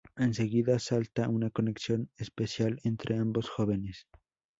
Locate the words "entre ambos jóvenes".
2.83-4.07